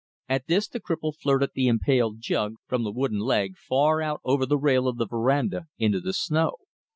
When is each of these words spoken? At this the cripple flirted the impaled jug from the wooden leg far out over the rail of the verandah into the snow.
At 0.27 0.47
this 0.47 0.67
the 0.67 0.79
cripple 0.79 1.13
flirted 1.15 1.51
the 1.53 1.67
impaled 1.67 2.21
jug 2.21 2.55
from 2.65 2.83
the 2.83 2.91
wooden 2.91 3.19
leg 3.19 3.55
far 3.55 4.01
out 4.01 4.19
over 4.23 4.47
the 4.47 4.57
rail 4.57 4.87
of 4.87 4.97
the 4.97 5.05
verandah 5.05 5.67
into 5.77 5.99
the 5.99 6.13
snow. 6.13 6.55